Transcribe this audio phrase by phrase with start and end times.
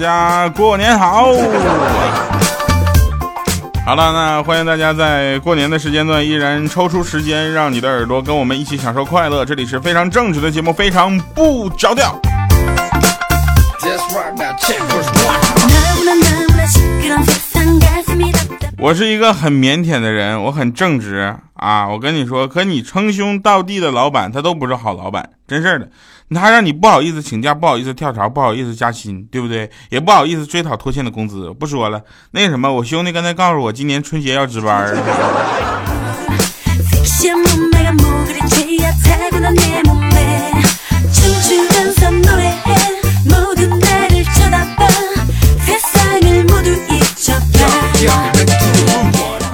[0.00, 1.26] 家过年好！
[3.84, 9.44] 好了，那欢迎大家在过年的时间段依然抽出时间，让你的耳朵跟我们一起享受快乐。
[9.44, 12.18] 这里是非常正直的节目，非常不着调。
[18.78, 21.86] 我是一个很腼腆的人，我很正直啊！
[21.86, 25.86] 我跟你说，可你称兄道弟的老板，他都不是好老板，真事儿的。
[26.34, 29.70] 他让你不好意思请假，不好意思跳槽，不好意思加薪，对不对？
[29.88, 31.52] 也不好意思追讨拖欠的工资。
[31.52, 32.00] 不说了，
[32.30, 34.94] 那什么，我兄弟刚才告诉我，今年春节要值班。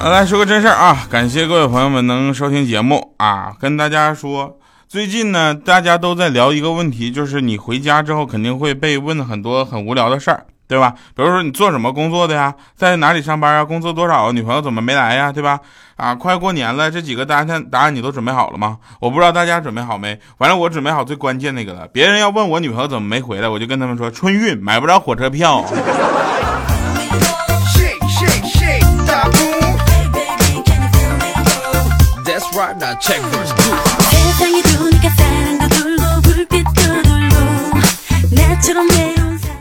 [0.09, 1.05] 来说个真事儿啊！
[1.11, 3.53] 感谢各位朋友们能收听节目啊！
[3.59, 4.57] 跟大家说，
[4.97, 10.95] 最近呢，大家都在聊一个问题，就是你回家之后肯定会被问很多很无聊的事儿，对吧？
[11.15, 12.55] 比如说你做什么工作的呀？
[12.75, 13.63] 在哪里上班啊？
[13.63, 14.31] 工资多少啊？
[14.31, 15.31] 女朋友怎么没来呀？
[15.31, 15.59] 对吧？
[15.97, 18.79] 啊，快过年了，这几个答案答案你都准备好了吗？
[18.99, 20.19] 我不知道大家准备好没？
[20.39, 21.87] 反正我准备好最关键那个了。
[21.93, 25.63] 别人要问我女朋友怎么没回来，我就跟他们说春运买不着火车票。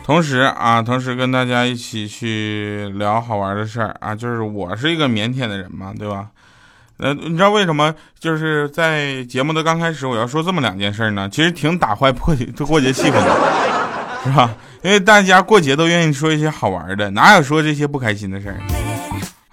[0.05, 6.29] 同时啊，同时跟大家一起去聊好玩的事儿啊，就是我是一个腼腆的人嘛，对吧？
[6.99, 11.29] 呃，你知道为什么就是在节目的刚开始我要说这么两件事呢？
[11.29, 13.37] 其实挺打坏过节过节气氛的，
[14.25, 14.55] 是吧？
[14.83, 18.61] 因为大家过节都愿意说一些好玩的，哪有说这些不开心的事儿？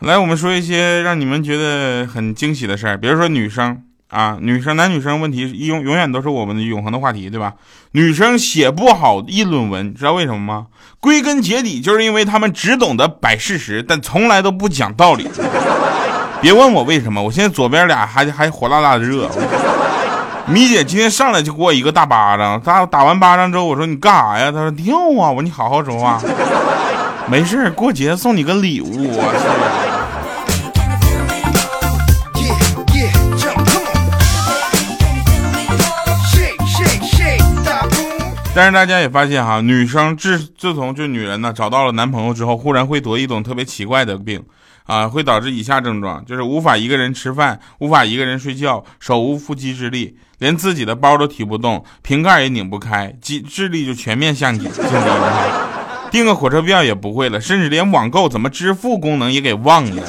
[0.02, 3.82] 来，我们说一些让你们觉得很惊喜的事儿，比如说女生。
[4.14, 7.54] 啊，女生男女生问题永永远都是我们的永恒的话题，对吧？
[7.94, 10.68] 女生写不好议论文，知道为什么吗？
[11.00, 15.28] 归根结底就是因为他们只懂得摆事实，但从来都不讲道理。
[16.42, 19.28] 别问我为什么，我现在左边俩还还火辣辣的热。
[20.46, 24.52] 米姐今天上来就给我一个大巴掌，打打完巴掌之后，我说你干啥呀？
[24.52, 25.32] 她说跳啊！
[25.32, 26.22] 我说你好好说话，
[27.28, 29.20] 没事过节送你个礼物。
[38.56, 44.44] 但是大家也发现哈，女生自自从就女人呢找到了男朋友之后，忽然会得一种特别奇怪的病，
[44.84, 55.04] 啊，会导致以下症状，就是无法一个人吃饭，无法一个人睡觉，手无缚鸡之力，连自己的包都提不动，瓶盖也拧不开，智智力就全面降低， 降
[56.12, 60.04] 订个火车票也不会了，甚至连网购怎么支付功能也给忘了。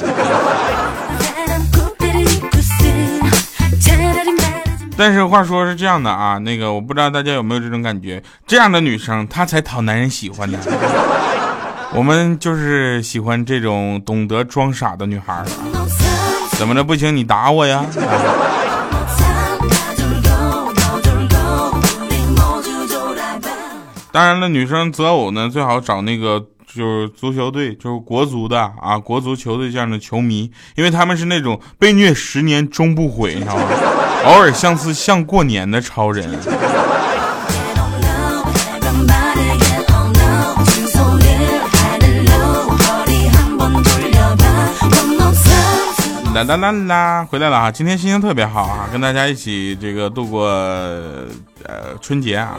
[4.97, 10.57] 但是话说是这样的啊，那个我不知道大家有没有这种感觉，这样的女生她才讨男人喜欢呢。
[11.93, 15.43] 我们就是喜欢这种懂得装傻的女孩。
[16.57, 17.13] 怎么着不行？
[17.13, 17.85] 你打我呀！
[24.13, 26.39] 当然了，女生择偶呢，最好找那个
[26.73, 33.63] 就是足球队，就是国足的啊，国足球队这样的球迷，因为他们是那种被虐十年终不悔，你知道吗？
[34.25, 36.27] 偶尔像是像过年的超人。
[46.33, 47.71] 啦啦啦啦，回来了啊！
[47.71, 52.57] 今天心情特别好啊，跟大家一起这个度过呃春节啊。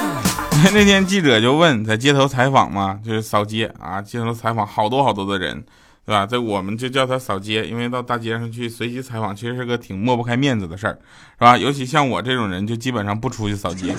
[0.72, 5.64] 那天记者就问，在街头采访嘛，就是扫街啊，街头采访好多好多的人。
[6.08, 6.24] 对吧？
[6.24, 10.98] 这我们就叫他扫街，因为到大街上去随机采访，其实是个挺抹不开面子的事儿，
[11.38, 11.58] 是吧？
[11.58, 13.94] 尤其像我这种人，就基本上不出去扫街，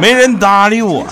[0.00, 1.06] 没人搭理我。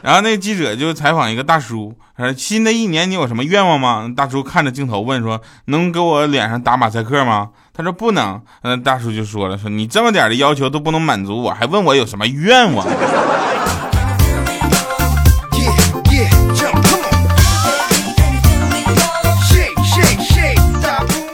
[0.00, 12.86] 然后那记者就采访一个大叔，说：“新的一年你有什么愿望吗？”大叔看着镜头问说：“能给我脸上打马赛克吗？”他说：“不能。”嗯，大叔就说了：“说你这么点的要求都不能满足我，还问我有什么愿望？”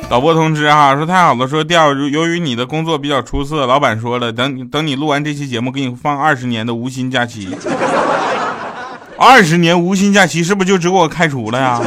[0.08, 7.48] 导播通知哈，说太好了，说第二，由于你的工作比较出色，老板说了，等等你录完这期节目，给你放二十年的无薪假期。
[9.18, 11.80] 二十年无薪假期，是不是就只给我开除了呀？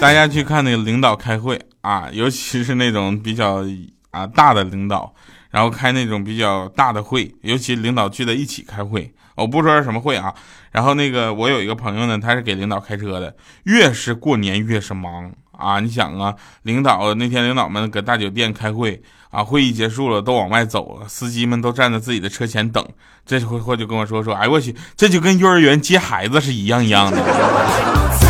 [0.00, 3.62] 大家去看那个领导开会啊，尤其是那种比较
[4.10, 5.12] 啊大的领导。
[5.50, 10.34] 然后开那种比较大的会，尤其领导聚在一起开会，我不说是什么会啊。
[10.70, 13.34] 然后那个我有一个朋友呢，他是给领导开车的，
[13.64, 15.80] 越是过年越是忙啊。
[15.80, 22.86] 你想啊，领导那天领导们搁大酒店开会啊，会议结束了都往外走了，司机们都站在自己的车前等。
[23.24, 28.27] 这会会就跟我说说，哎我去，这就跟幼儿园接孩子是一样一样的。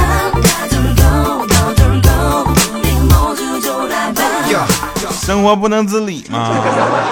[5.19, 6.55] 生活不能自理嘛？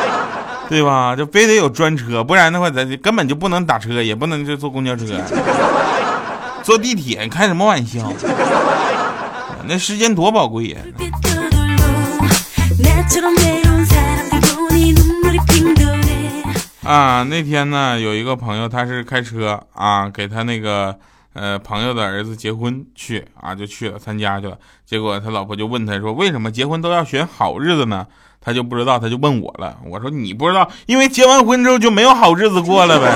[0.69, 1.15] 对吧？
[1.15, 5.05] 就非得有专车，不然的话咱根本就不能打车，也不能就坐公交车，
[6.63, 8.13] 坐地铁，开什么玩笑？
[9.69, 10.79] 那时间多宝贵呀！
[16.85, 20.97] 啊，那天呢，有一个朋友，他是开车啊，给他那个。
[21.37, 24.57] 呃，朋友的儿子结婚去啊，就去了参加去了。
[24.87, 28.07] 结果他老婆就问他说：“为什么结婚都要选好日子呢？”
[28.41, 29.77] 他就不知道，他就问我了。
[29.85, 33.13] 我说：“你不知道，因为结完婚之后就没有好日子过了呗。”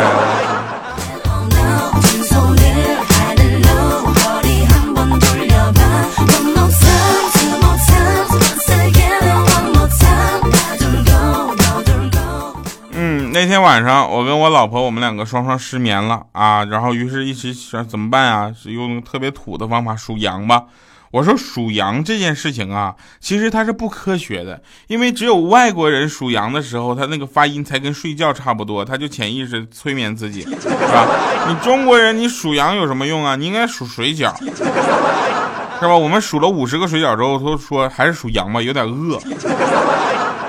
[13.33, 18.53] 那天晚上，我跟我老婆，我们两个双双失眠了啊，然后于是一起想怎么办啊？
[18.65, 20.65] 用特别土的方法数羊吧。
[21.13, 31.07] 我说数羊这件事情啊，其实它是不科学的，因为只有外国人数羊的时候，他那个发音才跟睡觉差不多，他就潜意识催眠自己，是吧？
[31.49, 33.37] 你中国人，你数羊有什么用啊？
[33.37, 35.97] 你应该数水饺，是吧？
[35.97, 39.21] 我们数了五十个水饺之后，都说还是数羊吧，有点饿。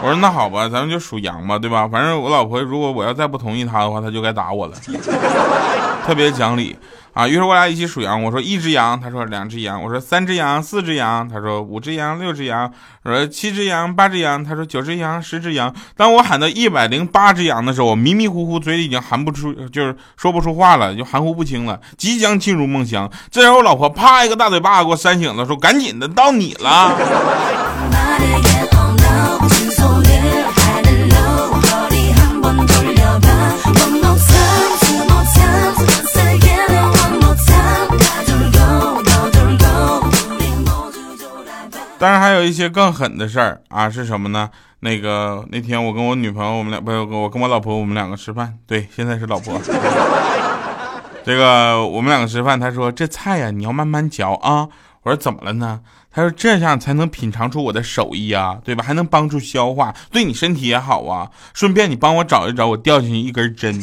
[0.03, 1.87] 我说那好吧，咱们就属羊吧，对吧？
[1.87, 4.73] 反正我老婆如果我要再不同意她的话，她就该打我了，
[6.05, 6.75] 特别讲理
[7.13, 7.27] 啊。
[7.27, 12.71] 于是我俩一起属羊，我说一只羊，她说两只羊，我说三只羊，四只羊，她说五只羊，六只羊，
[13.03, 15.71] 我说七只羊，八只羊，她说九只羊，十只羊。
[15.95, 23.07] 当我喊到一百零八只羊的时候，我迷迷糊糊，嘴里已经含不出，就是说不出话了，就含糊不清了，即将进入梦乡。
[23.29, 26.97] 这时候我老婆啪一个大嘴巴给我扇醒了，说赶紧的，到你了。
[42.01, 44.49] 当然还有一些更狠的事儿啊，是什么呢？
[44.79, 48.57] 那个那天我跟我女朋友，我们俩不是我跟我老婆，我们两个吃饭。
[48.65, 49.61] 对，现在是老婆。
[51.23, 54.67] 这个我们两个吃饭，他说这菜呀，你要慢慢嚼啊。
[55.03, 55.81] 我说怎么了呢？
[56.11, 58.83] 他说这样才能品尝出我的手艺啊，对吧？
[58.83, 61.29] 还能帮助消化，对你身体也好啊。
[61.53, 63.79] 顺便你帮我找一找，我掉进去一根针。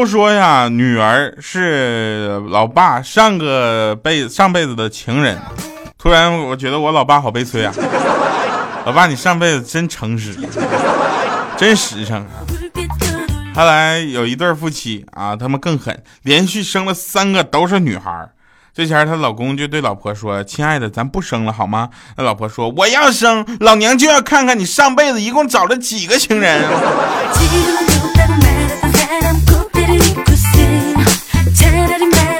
[0.00, 5.38] 都说呀，女儿是老爸上个辈上辈子的情人。
[5.98, 7.74] 突然，我觉得我老爸好悲催啊！
[8.86, 10.34] 老爸，你上辈子真诚实，
[11.58, 12.26] 真实诚。
[13.54, 18.30] 后来有一对夫妻啊，他们更狠，连续生了三个都是女孩。
[18.72, 26.64] 这前她老公就对老婆说：“亲爱的，咱不生了好吗？”那老婆说：“我要生，老娘就要看看你上辈子一共找了几个情人。”
[29.90, 30.94] 나를 잊고쓴
[31.52, 32.39] 차라리 말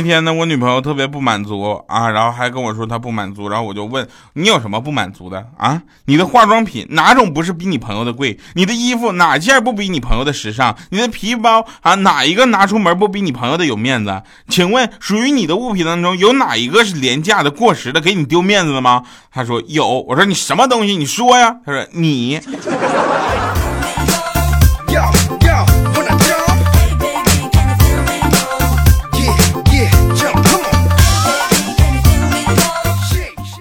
[0.00, 5.82] 那天呢，我女朋友特别不满足啊，然后还跟我说她不满足，然后我就问你有什么不满足的啊？
[6.06, 8.38] 你的化妆品哪种不是比你朋友的贵？
[8.54, 10.74] 你的衣服哪件不比你朋友的时尚？
[10.88, 14.22] 你的皮包啊，哪一个拿出门不比你朋友的有面子？
[14.48, 19.02] 请问属于你的物品当中有哪一个是廉价的、过时的，给你丢面子的吗？
[19.30, 20.96] 他说有，我说你什么东西？
[20.96, 21.56] 你说呀？
[21.66, 22.40] 他说你。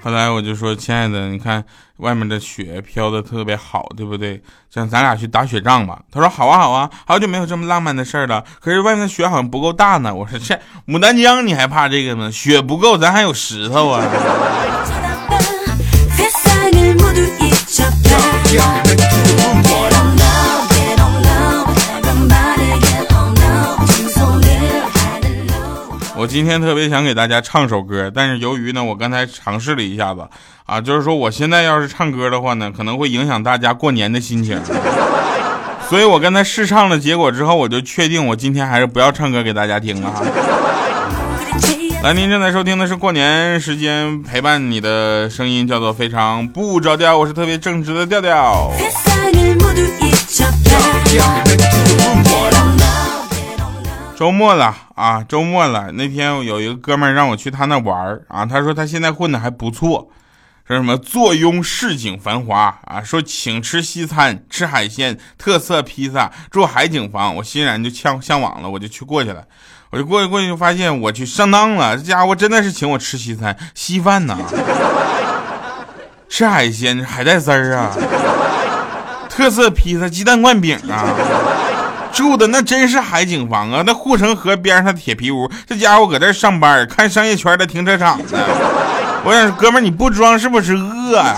[0.09, 1.63] 后来我就说，亲爱的，你看
[1.97, 4.41] 外面的雪飘的特别好，对不对？
[4.73, 6.01] 像咱俩去打雪仗吧。
[6.11, 8.43] 他说好啊好啊，好久没有这么浪漫的事儿了。
[8.59, 10.15] 可是外面的雪好像不够大呢。
[10.15, 12.31] 我说这牡丹江你还怕这个吗？
[12.31, 14.03] 雪不够，咱还有石头啊。
[26.19, 30.27] 我今天特别想给大家唱首歌，但是由于呢，我刚才尝试了一下子，
[30.65, 34.59] 啊，就是说我现在要是唱歌的话呢，可能会影响大家过年的心情，
[35.87, 40.21] 所以我刚才试唱了结果之后，我就确定我今天还是不要唱歌给大家听了哈。
[42.03, 48.73] 来，您正在收听的是过年时间陪伴你的声音，叫做非常不着调，我是特别正直的调调。
[54.19, 55.93] 周末了啊，周末了。
[55.93, 60.09] 那天有一个哥们儿让我去他那玩儿啊，他说他现在混的还不错，
[60.67, 69.45] 说什么坐拥市井繁华啊，说请吃西餐，吃海鲜，特色披萨，住海景房，我欣然就向向往了，我就去过去了。
[69.89, 74.37] 我就过去过去就发现我去上当了，这家伙真的是请我吃西餐，稀饭呐，
[76.27, 77.95] 吃海鲜，海带丝儿啊，
[79.29, 81.07] 特色披萨，鸡蛋灌饼啊。
[82.11, 83.83] 住的那真是海景房啊！
[83.85, 88.25] 那护城河边上的铁皮屋，这家伙搁这上班，看商业圈的停车场呢。
[89.23, 91.35] 我想，哥们你不装是不是饿呀？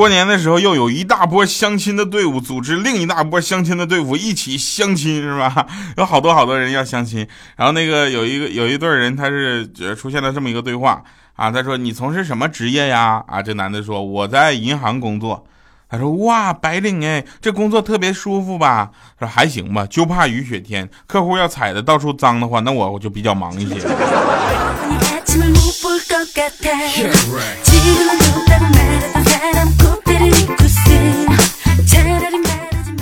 [0.00, 5.66] 过年的时候，又有一大波相亲的队伍组织另一大波相亲的队伍一起相亲，是吧？
[5.98, 7.28] 有好多好多人要相亲。
[7.54, 11.02] 然后那个有一个有一对人，他是出现了这么一个对话
[11.36, 15.44] 啊，他说：“你从事什么职业呀？”啊，这男的说：“我在银行工作。”
[15.90, 23.74] 他说：“哇，白领哎，这工作特别舒服吧？”说：“还行吧，就怕雨雪天，客户要踩的到处脏的话，那我我就比较忙一些。”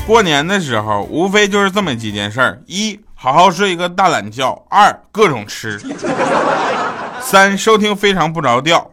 [0.06, 5.78] 过年的时候，无非就是这么几件事儿：一，好好睡一个大懒觉；二，各种吃；
[7.20, 8.90] 三，收听非常不着调，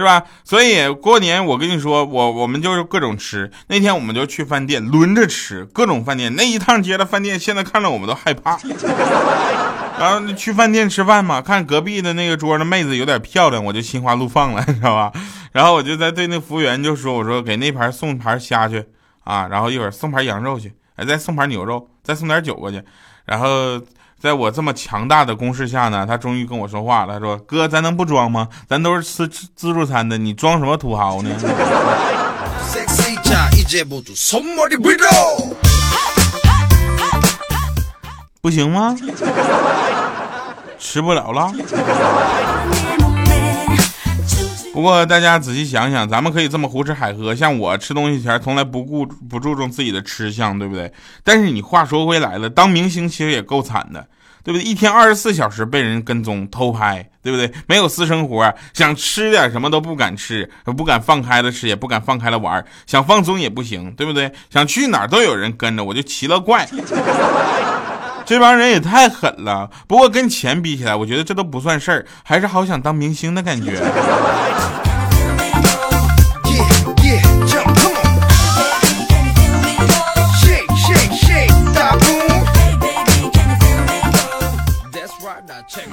[0.00, 0.24] 是吧？
[0.42, 3.50] 所以过年，我跟你说，我我们就是各种吃。
[3.68, 8.58] 那天我们就去饭店轮着吃，各种饭店那一趟街的饭店，现在看着我们都害怕。
[10.00, 15.12] 然后去饭店吃饭嘛，看隔壁的那个桌的妹子有点漂亮，我就心花怒放了，你知道吧？
[15.52, 18.84] 然后我就在对那服务员就说：“我说给那盘送盘虾去。”
[19.24, 22.82] 啊，然后一会儿送盘羊肉去，哎，再送盘牛肉，再送点酒过去。
[23.26, 23.78] 然后
[24.20, 28.46] 在我这么强大的攻势下呢，他终于跟我说话了，他说：“哥，咱能不装吗？
[28.68, 31.30] 咱都是吃自助餐的，你装什么土豪呢？”
[38.42, 38.94] 不行吗？
[40.78, 41.50] 吃不了了。
[44.80, 50.90] 不过大家仔细想想，咱们可以这么胡吃海喝，像我吃东西前从来不顾不注重自己的吃相，对不对？
[51.22, 54.06] 但是你话说回来了，当明星其实也够惨的，
[54.42, 54.64] 对不对？
[54.64, 57.52] 一天二十四小时被人跟踪偷拍，对不对？
[57.66, 64.32] 没有私生活，想吃点什么都不敢吃，不敢放开了吃，也不敢放开了玩，想放松也不行，对不对？
[64.48, 66.66] 想去哪都有人跟着，我就奇了怪。
[68.24, 73.80] 这帮人也太狠了，不过跟钱比起来，我觉得这都不算事儿，还是好想当明星的感觉。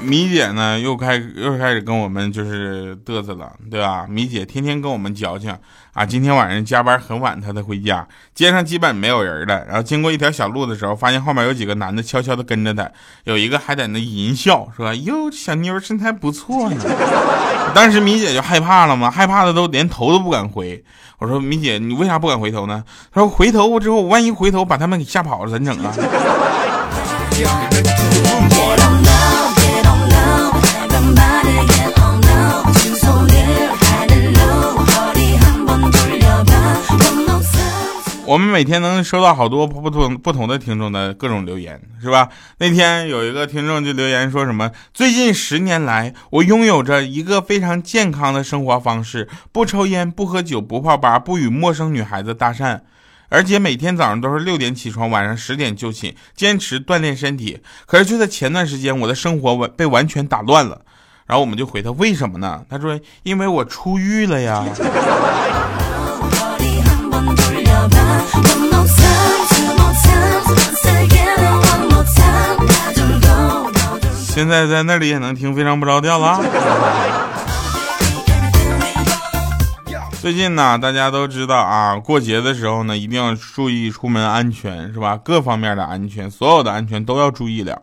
[0.07, 4.05] 米姐呢，又开又开始跟我们就是嘚瑟了，对吧？
[4.07, 5.53] 米姐天天跟我们矫情
[5.91, 9.65] 啊，今天晚上加班很晚，她才回家，街上基本没有人了。
[9.65, 12.89] 然后经过一条小路的时候，发现后面有几个男的悄悄的跟着她，
[13.25, 16.77] 有一个还在那淫笑，说：“哟，小妞身材不错呢。
[17.75, 20.81] ”当时米姐就害怕了嘛，害怕的都连头都不敢回。
[21.19, 22.81] 我说：“米姐，你为啥不敢回头呢？”
[23.13, 25.93] 她说：“回头之后，万一回头把他们给吓跑了，怎整啊？”
[38.29, 42.27] 我们每天能收到好多不同不同的听众的各种留言，是吧？
[42.57, 52.81] 那天有一个听众就留言说什么：最近十年来，我拥有着一个非常健康的生活方式，不抽烟，不喝酒，不泡吧，不与陌生女孩子搭讪，
[53.29, 57.61] 而且每天早上都是六点起床，晚上十点就寝，坚持锻炼身体。
[57.85, 60.81] 可是就在前段时间，我的生活完被完全打乱了。
[61.27, 62.63] 然后我们就回他为什么呢？
[62.69, 64.63] 他说因为我出狱了呀。
[74.29, 76.39] 现在在那里也能听非常不着调了。
[80.21, 85.19] 最近呢，大家都知道啊，过节的时候呢，一定要注意出门安全，是吧？
[85.23, 87.81] 各方面的安全，所有的安全都要注意了。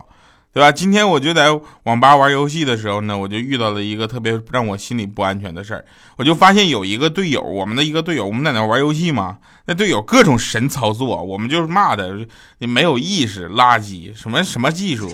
[0.54, 0.70] 对吧？
[0.70, 1.48] 今天我就在
[1.82, 5.84] 网吧玩游戏的时候呢，我就遇到了一个特别让我心里不安全的事儿。
[6.16, 12.16] 我就发现有一个队友，我们的一个队友，我们在那玩游戏嘛，那队友各种神操作，我们就是骂的，
[12.58, 15.12] 你没有意识，垃圾，什么什么技术。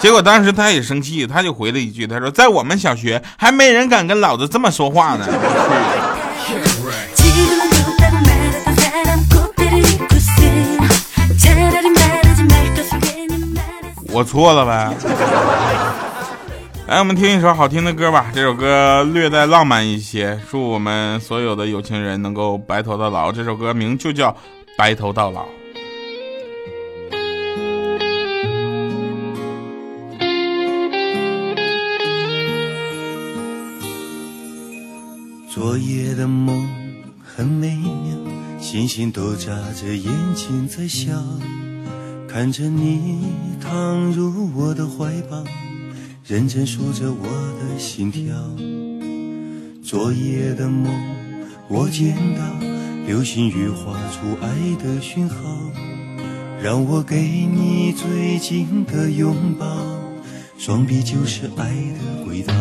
[0.00, 5.24] 结果当时他也生气，他就回了一句，他说：“在我们小学还没人敢跟老子这么说话呢。
[14.12, 14.92] ”我错了呗，
[16.88, 18.26] 来， 我们听一首好听的歌吧。
[18.34, 23.30] 这首歌略带浪漫一些，祝我们所有的有情人能够白头到老。
[23.30, 24.32] 这首歌名就叫
[24.76, 25.42] 《白头到老》。
[35.48, 36.68] 昨夜的梦
[37.24, 38.16] 很美妙，
[38.60, 41.12] 星星都眨着眼睛在笑。
[42.32, 43.24] 看着你
[43.60, 45.42] 躺入我的怀抱，
[46.24, 47.26] 认真数着我
[47.58, 48.22] 的心跳。
[49.82, 50.94] 昨夜的梦，
[51.66, 52.40] 我见到
[53.04, 54.48] 流星雨画出爱
[54.80, 55.36] 的讯号，
[56.62, 59.66] 让我给你最紧的拥抱，
[60.56, 62.54] 双臂就是爱的轨道。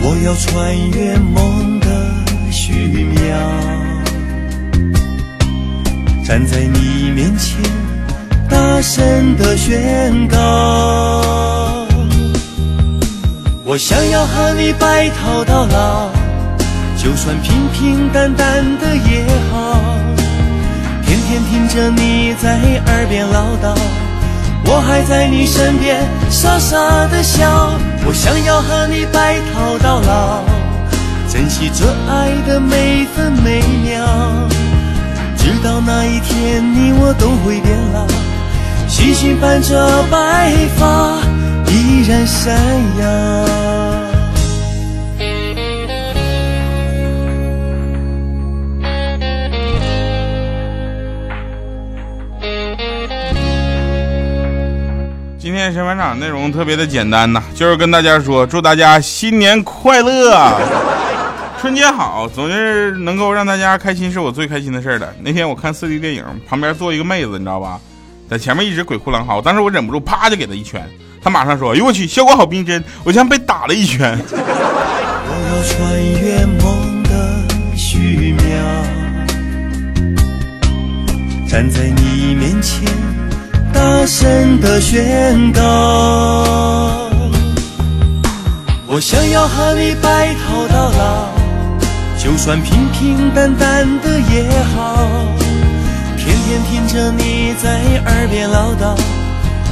[0.00, 3.81] 我要穿越梦的虚渺。
[6.24, 7.58] 站在你面前，
[8.48, 10.38] 大声的宣告，
[13.64, 16.10] 我想要和你白头到老，
[16.96, 19.80] 就算平平淡淡的也好，
[21.04, 23.76] 天天听着你在耳边唠叨，
[24.64, 26.00] 我还在你身边
[26.30, 27.72] 傻傻的笑。
[28.06, 30.44] 我想要和你白头到老，
[31.28, 34.41] 珍惜这爱的每分每秒。
[35.42, 38.06] 直到那一天，你我都会变老，
[38.86, 41.18] 星星伴着白发
[41.66, 42.54] 依然闪
[43.00, 43.04] 耀。
[55.40, 60.91] 今天神返场内容特别的简单呐，就是跟大家说，祝大家新年快乐。
[61.62, 65.14] 春节好，总是能够让大家开心，是我最开心的事儿了。
[65.22, 67.78] 那天我看四 D 电影，旁边坐一个妹子，你知道吧，
[68.28, 70.84] 在前面一直鬼哭狼嚎，当时我忍不住，啪就给她一拳，
[71.22, 74.18] 她马上说：“哎呦我去，效果好逼真！”我像被打了一拳。
[74.32, 74.36] 我
[75.46, 75.78] 要穿
[76.20, 77.44] 越梦的
[77.76, 78.42] 虚渺，
[81.48, 82.90] 站在你面前，
[83.72, 85.62] 大声的宣告，
[88.88, 91.41] 我想要和你白头到老。
[92.22, 95.08] 就算平平淡淡的也好，
[96.16, 98.96] 天天听着你在耳边唠叨，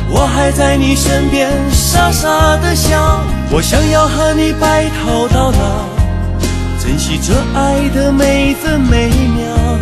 [0.08, 3.20] 我还在你身边傻傻的笑。
[3.52, 5.86] 我想要和你白头到老，
[6.82, 9.78] 珍惜这爱的每分每秒，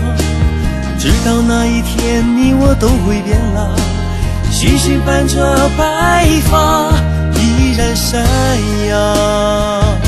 [0.98, 3.74] 直到那一天你我都会变老，
[4.50, 6.92] 星星伴着白发
[7.34, 8.22] 依然闪
[8.90, 10.07] 耀。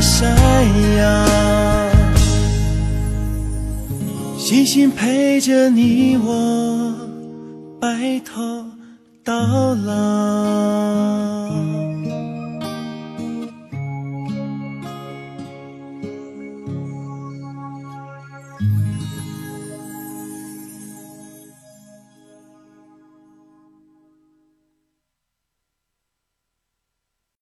[0.00, 0.36] 山
[0.96, 1.26] 崖，
[4.38, 6.94] 星星陪着你我
[7.80, 8.64] 白头
[9.24, 11.45] 到老。